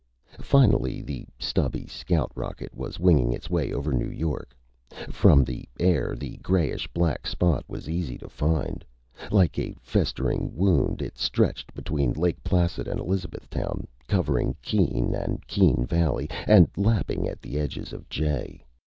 Finally, 0.41 0.99
the 1.03 1.27
stubby 1.37 1.85
scout 1.85 2.31
rocket 2.33 2.73
was 2.75 2.99
winging 2.99 3.31
its 3.33 3.51
way 3.51 3.71
over 3.71 3.93
New 3.93 4.09
York. 4.09 4.55
From 5.09 5.43
the 5.43 5.69
air, 5.79 6.15
the 6.15 6.37
grayish 6.37 6.87
black 6.91 7.27
spot 7.27 7.63
was 7.67 7.87
easy 7.87 8.17
to 8.17 8.27
find. 8.27 8.83
Like 9.29 9.59
a 9.59 9.73
festered 9.79 10.55
wound, 10.57 11.03
it 11.03 11.19
stretched 11.19 11.75
between 11.75 12.13
Lake 12.13 12.41
Placid 12.43 12.87
and 12.87 12.99
Elizabethtown, 12.99 13.85
covering 14.07 14.55
Keene 14.63 15.13
and 15.13 15.45
Keene 15.45 15.85
Valley, 15.85 16.27
and 16.47 16.67
lapping 16.75 17.27
at 17.27 17.39
the 17.39 17.59
edges 17.59 17.93
of 17.93 18.09
Jay. 18.09 18.65